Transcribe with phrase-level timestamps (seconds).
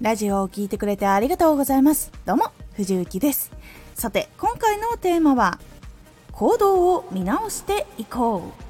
[0.00, 2.10] ラジオを聴いてくれてありがとうございます。
[2.24, 3.52] どうも藤幸です。
[3.94, 5.60] さて今回のテーマは
[6.32, 8.62] 行動を見直していこう。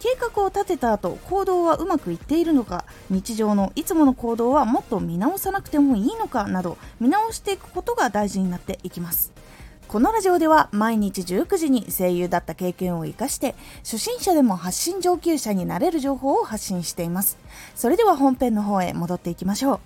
[0.00, 9.30] 計画を立てた後行動はうまくいっているのか日常のいつもの行動はもっと見直さなくてもいいのかなど見直していくことが大事になっていきます。
[9.92, 17.36] このラジオでは毎日19時に声優だった経験を生かして初心者でも発信上級者になれる情報を発信しています。
[17.74, 19.80] それでは本編の方へ戻っていきましょう。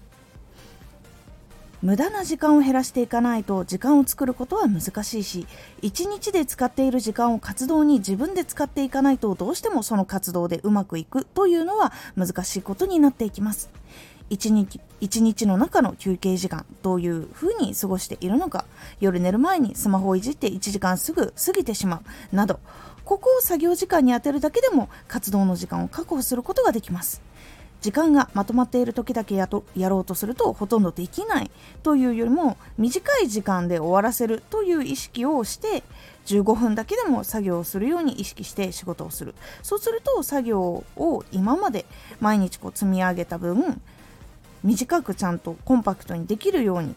[1.82, 5.46] 無駄な時間を減らしていかないと時間を作ることは難しいし
[5.82, 13.70] 1日で使っている時間を活動に自分で使っていかないとどうしてもその活動でうまくいくというのは難しいことになっていきます。
[14.30, 18.64] 1日 ,1 日の中の休憩時間どういうふうに過ごしているのか
[19.00, 22.58] 夜寝る前にスマホをいじって1時間すぐ過ぎてしまうなど
[23.04, 27.22] ここを作業時間に充てるだけでも活動の時間を確保することができます。
[27.80, 31.50] 時間がまとまっている時だけやとやろうとするとほとんどできない
[31.84, 35.84] というよりも短い時間で終わらせるという意識をして
[36.24, 39.36] 15分だけでも作業をするように意識して仕事をする。
[39.62, 41.86] そうすると作業を今まで
[42.18, 43.80] 毎日こう積み上げた分
[44.66, 46.94] 短くちゃんとコンパクトにできるように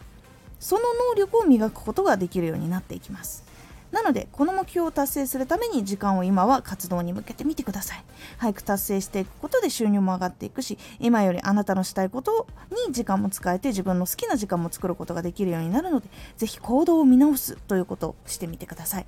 [0.60, 0.82] その
[1.12, 3.48] 能力を磨くことができるようになっていきます。
[3.92, 8.04] なのでこの目標を達成するために時間を今は活動に向けてみてください。
[8.38, 12.48] 早く達成していくことで収入も上がっていくし今よりあなたのしたいこと
[12.88, 19.06] に時間も使えて自分の好きな時間も作ることができるようになるのでぜひ行動を見直すということをしてみてください。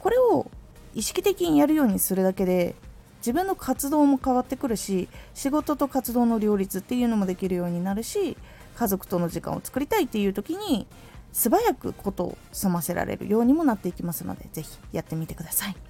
[0.00, 0.50] これを
[0.94, 2.74] 意識的にやるようにするだけで
[3.20, 8.36] 自分の活動も変わってくるし仕事と活動の両立っていうのもできるようになるし
[8.76, 10.86] 家族との時間を作りたいっていう時に
[11.32, 15.89] 素早くことを済ませられるようにもなっていきますので是非やってみてください。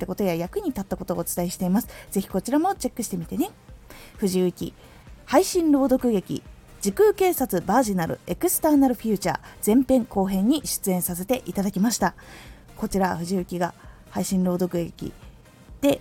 [0.00, 1.88] たことや役に立ったことをお伝えしています。
[2.10, 3.50] ぜひこちらもチェックしてみてね。
[4.16, 4.74] 藤幸
[5.24, 6.42] 配信朗読劇
[6.80, 12.14] 時空警察バージナルエクスターナルフューチャー前編後編に出演させていただきました
[12.76, 13.74] こちら藤幸が
[14.10, 15.12] 配信朗読劇
[15.80, 16.00] で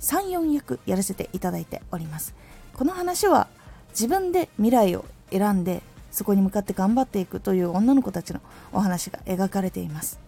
[0.00, 2.34] 34役やらせていただいております
[2.74, 3.48] この話は
[3.90, 8.40] 自分で未来を選んでそこに向かって頑張っていくという女の子たちの
[8.72, 10.23] お話が描かれています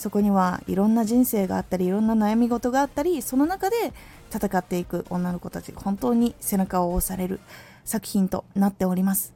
[0.00, 3.92] そこにはいろんな人生があったりいろんな悩み事があったりその中で
[4.34, 7.38] 戦っていく女の子たち本当に背中を押される
[7.84, 9.34] 作品となっております。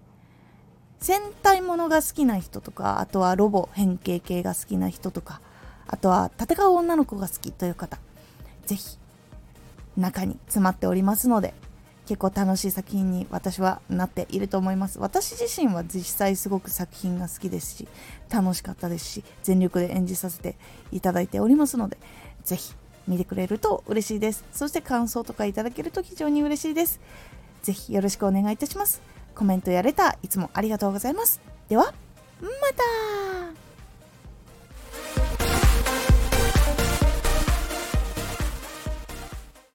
[1.01, 5.43] 戦隊ものが好きな人とかあとはロボ変形系が好きな人とか
[5.87, 7.99] あとは戦う女の子が好きという方
[8.65, 8.97] ぜひ
[9.99, 11.53] 中に詰まっておりますので
[12.07, 14.99] 結構楽しい作品に私はなっていると思います。
[14.99, 17.89] 私自身は実際すごく作品が好きですし
[18.31, 20.57] 楽しかったですし全力で演じさせて
[20.93, 21.97] いただいておりますので
[22.45, 22.75] ぜひ
[23.09, 24.45] 見てくれると嬉しいです。
[24.53, 27.01] そして感想とかいただけると非常に嬉しいです。
[27.63, 29.01] ぜひよろしくお願いいたします。
[29.35, 31.41] コメントやレターいつもありがとうございます。
[31.69, 31.93] では
[32.41, 33.34] また!